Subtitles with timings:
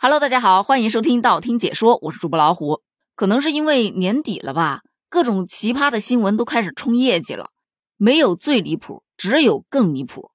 [0.00, 2.82] Hello，大家好，欢迎收听道听解说，我是主播老虎。
[3.16, 7.50] 可能是因为年底了吧，各种奇葩的新闻都开始冲业绩了。
[7.96, 10.30] 没有最离谱，只有更离谱。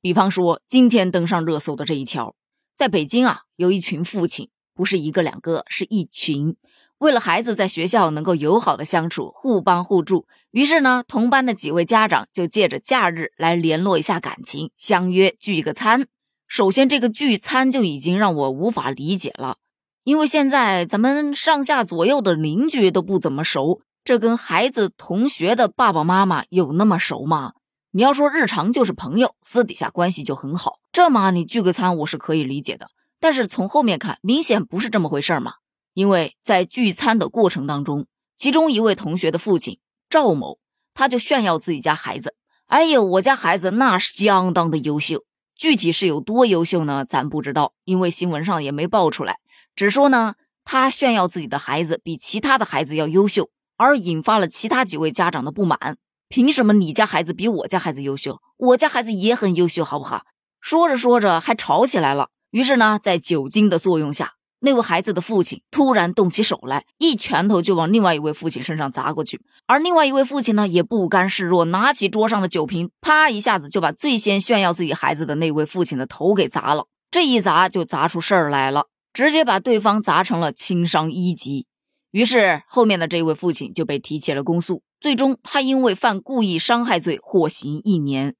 [0.00, 2.34] 比方说今天登上热搜的这一条，
[2.74, 6.56] 在北京啊，有一群父亲，不是一个两个，是一群。
[6.98, 16.08] 为了孩子在学校能够友好的相处，互帮互助，于是呢，同班的几位家长就借着假日来联络一下感情，相约聚一个餐。
[16.46, 19.56] 首先，这个聚餐就已经让我无法理解了，
[20.04, 27.54] 因为现在咱们上下左右的邻居都不怎么熟，这跟孩子同学的爸爸妈妈有那么熟吗？
[27.90, 32.88] 你要说日常就是朋友，私底下关系就很好，这嘛你聚个餐我是可以理解的。
[33.20, 35.54] 但是从后面看，明显不是这么回事嘛。
[35.94, 39.78] 因为在聚餐的过程当中，其中一位同学的父亲
[40.10, 40.58] 赵某，
[40.92, 42.34] 他就炫耀自己家孩子，
[42.66, 45.22] 哎呦，我家孩子那是相当的优秀。
[45.56, 47.04] 具体是有多优秀呢？
[47.04, 49.38] 咱不知道，因为新闻上也没爆出来。
[49.76, 55.96] 只说呢，他炫耀自己的孩子比其他的孩子要优秀，而引发了其他几位家长的不满。
[56.28, 58.40] 凭什么你家孩子比我家孩子优秀？
[58.56, 60.24] 我家孩子也很优秀，好不好？
[60.60, 62.30] 说着说着还吵起来了。
[62.50, 64.33] 于是呢，在酒精的作用下。
[64.64, 69.42] 那位孩子的父亲突然动起手来，一拳头就往另外一位父亲身上砸过去。
[69.66, 76.86] 而另外一位父亲呢，也不甘示弱，拿起桌上的酒瓶，啪一下子就把最先炫耀自己孩子的那位父亲的头给砸了。
[77.10, 81.66] 这一砸就砸出事儿来了，直接把对方砸成了轻伤一级。
[82.10, 88.34] 于是后面的这位父亲就被提起了公诉，最终他因为犯故意伤害罪获刑一年。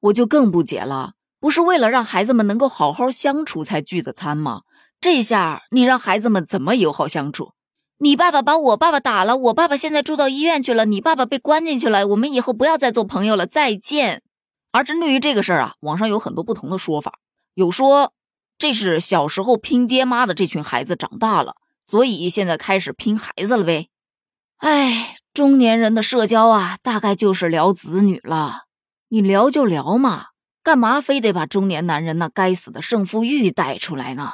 [0.00, 4.62] 我就更不解了，不是为了让孩子们能够好好相处才聚的餐吗？
[5.00, 7.54] 这下你让孩子们怎么友好相处？
[7.96, 14.22] 你爸爸把我爸爸打了，我爸爸现在住到医院去了，你爸爸被关进去了，我们以后不要再做朋友了，再见。
[14.72, 17.18] 而针对于这个事儿啊，网上有很多不同的说法，
[17.54, 18.12] 有说
[18.58, 21.56] 这是小时候拼爹妈的这群孩子长大了，
[21.86, 23.88] 所以现在开始拼孩子了呗。
[24.58, 28.64] 哎，中年人的社交啊，大概就是聊子女了。
[29.08, 30.26] 你聊就聊嘛，
[30.62, 34.30] 干嘛非得把中年男人那该死的胜负欲带出来呢？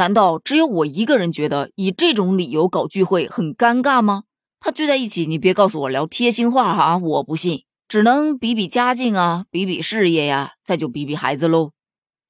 [0.00, 4.22] 难道只有我一个人觉得以这种理由搞聚会很尴尬吗？
[4.58, 11.72] 他聚在一起，你别告诉我聊贴心话哈，我不信，只能比比家境啊，比比事业呀，再就比比孩子喽。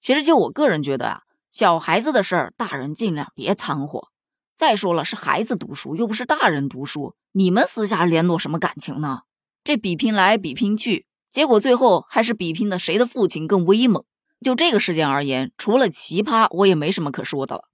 [0.00, 4.08] 其实就我个人觉得啊，小孩子的事儿，大人尽量别掺和。
[4.56, 9.20] 再说了，是孩子读书，又不是大人读书，你们私下联络什么感情呢？
[9.62, 14.02] 这比拼来比拼去，结果最后还是比拼的谁的父亲更威猛。
[14.40, 17.64] 就这个事件而言，除了奇葩，我也没什么可说的了。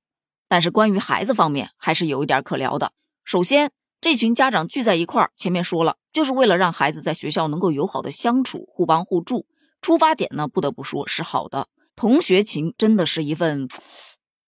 [0.49, 2.93] 但是关于孩子方面，还是有一点可聊的。
[3.25, 9.47] 首先，这群家长聚在一块儿，前面说了，就是为了让孩子在学校能够友好的相处，互帮互助。
[9.81, 11.69] 出发点呢，不得不说是好的。
[11.95, 13.69] 同学情真的是一份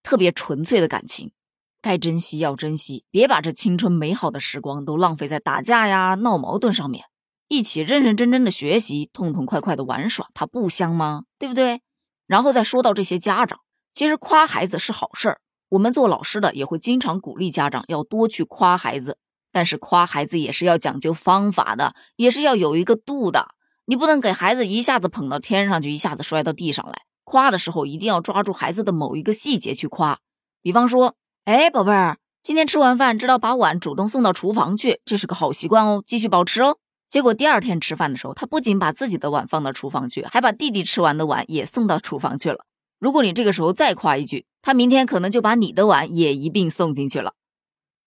[0.03, 1.33] 特别纯粹的感情，
[1.81, 7.05] 该珍惜要珍惜，别把这青春美好的时光都浪费在打架呀、闹矛盾上面。
[7.49, 11.23] 一起认认真真的学习，痛痛快快的玩耍，它不香吗？
[11.39, 11.81] 对不对？
[12.29, 13.59] 然后再说到这些家长，
[13.93, 15.41] 其实夸孩子是好事儿。
[15.71, 19.19] 我们做老师的也会经常鼓励家长要多去夸孩子，
[19.51, 23.49] 但是夸孩子也是要讲究方法的，也是要有一个度的。
[23.87, 27.03] 你不能给孩子一下子捧到天上去，一下子摔到地上来。
[27.25, 30.19] 夸的时候一定要抓住孩子的某一个细节去夸。
[30.63, 36.79] 比方说，哎，宝贝儿，今天吃完饭知道把碗主动送到厨房去，这是个好习惯哦，继续保持哦。
[37.09, 42.67] 结果第二天吃饭的时候，他不仅把自己的碗放到厨房去，还把弟弟吃完的碗也送到厨房去了。
[42.99, 47.35] 如果你这个时候再夸一句，他明天可能就把你的碗也一并送进去了。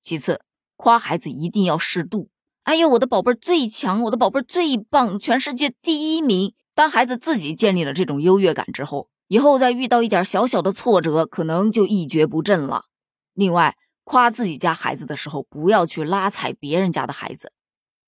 [0.02, 0.42] 其次，
[0.76, 2.30] 夸孩子一定要适度。
[2.64, 6.54] 哎呦，我的宝贝儿最强，我的宝贝儿最棒，全世界第一名。
[6.76, 12.86] 当孩子自己建立了这种优越感之后，以后再遇到一点小小的挫折，可能就一蹶不振了。
[13.34, 17.52] 另外，夸自己家孩子的时候，不要去拉踩别人家的孩子。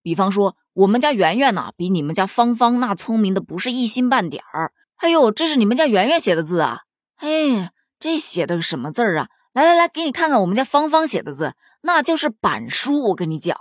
[0.02, 4.74] 比方说，我们家圆圆呢，比你们家芳芳那聪明的不是一星半点儿。
[4.96, 6.82] 哎呦，这是你们家圆圆写的字啊！
[7.18, 9.28] 哎，这写的什么字儿啊？
[9.54, 13.10] 来来来，给你看看我们家芳芳写的字，那就是板书。
[13.10, 13.56] 我跟你讲，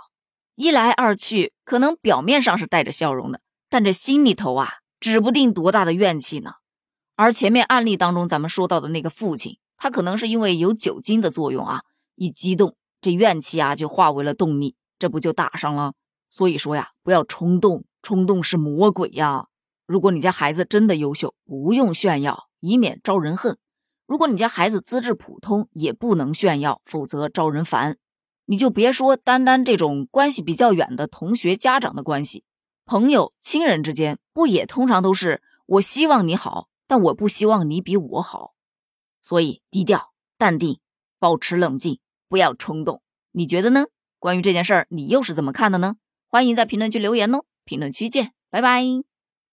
[0.55, 6.53] 一来二去，可能表面上是带着笑容的，但这心里头啊，指不定多大的怨气呢。
[7.15, 11.81] 而前面案例当中咱们说到的那个父亲，他可能是因为有酒精的作用啊，
[12.15, 15.93] 一激动，这怨气啊就化为了动力，这不就打上了？
[16.33, 19.49] 所以说呀，不要冲动，冲动是魔鬼呀。
[19.85, 23.53] 如果你家孩子真的优秀，不用炫耀，以免招人恨；
[24.07, 27.99] 如果你家孩子资质普通，也不能炫耀，否则招人烦。
[28.45, 32.43] 你就别说单单这种关系比较远的同学、家长的关系，
[32.83, 38.55] 朋友、亲人之间，不也通常都是我希望你好，但我不希望你比我好。
[39.21, 40.11] 所以低调。
[40.35, 40.79] 淡定，
[41.19, 43.03] 保持冷静，不要冲动。
[43.33, 43.85] 你觉得呢？
[44.17, 45.97] 关于这件事儿，你又是怎么看的呢？
[46.33, 47.45] 欢迎在评论区留言哦。
[47.63, 49.12] 评论区见，拜拜。